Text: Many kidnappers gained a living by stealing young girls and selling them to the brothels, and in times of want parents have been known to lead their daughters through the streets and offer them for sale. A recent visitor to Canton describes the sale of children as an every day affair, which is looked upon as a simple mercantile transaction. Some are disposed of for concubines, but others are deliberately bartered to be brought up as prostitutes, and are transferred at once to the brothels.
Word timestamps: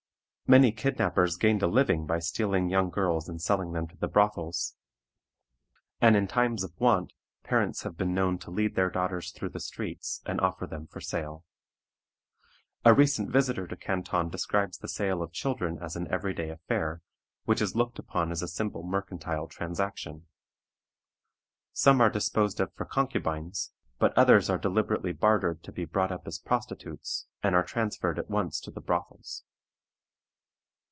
Many 0.59 0.73
kidnappers 0.73 1.37
gained 1.37 1.63
a 1.63 1.67
living 1.67 2.05
by 2.05 2.19
stealing 2.19 2.67
young 2.67 2.89
girls 2.89 3.29
and 3.29 3.41
selling 3.41 3.71
them 3.71 3.87
to 3.87 3.95
the 3.95 4.09
brothels, 4.09 4.75
and 6.01 6.13
in 6.17 6.27
times 6.27 6.65
of 6.65 6.73
want 6.77 7.13
parents 7.41 7.83
have 7.83 7.95
been 7.95 8.13
known 8.13 8.37
to 8.39 8.51
lead 8.51 8.75
their 8.75 8.89
daughters 8.89 9.31
through 9.31 9.51
the 9.51 9.61
streets 9.61 10.21
and 10.25 10.41
offer 10.41 10.67
them 10.67 10.87
for 10.87 10.99
sale. 10.99 11.45
A 12.83 12.93
recent 12.93 13.29
visitor 13.31 13.65
to 13.65 13.77
Canton 13.77 14.27
describes 14.27 14.77
the 14.77 14.89
sale 14.89 15.23
of 15.23 15.31
children 15.31 15.77
as 15.81 15.95
an 15.95 16.05
every 16.11 16.33
day 16.33 16.49
affair, 16.49 17.01
which 17.45 17.61
is 17.61 17.73
looked 17.77 17.97
upon 17.97 18.29
as 18.29 18.41
a 18.41 18.47
simple 18.49 18.83
mercantile 18.83 19.47
transaction. 19.47 20.27
Some 21.71 22.01
are 22.01 22.09
disposed 22.09 22.59
of 22.59 22.73
for 22.73 22.83
concubines, 22.83 23.71
but 23.99 24.11
others 24.17 24.49
are 24.49 24.57
deliberately 24.57 25.13
bartered 25.13 25.63
to 25.63 25.71
be 25.71 25.85
brought 25.85 26.11
up 26.11 26.27
as 26.27 26.39
prostitutes, 26.39 27.25
and 27.41 27.55
are 27.55 27.63
transferred 27.63 28.19
at 28.19 28.29
once 28.29 28.59
to 28.59 28.69
the 28.71 28.81
brothels. 28.81 29.45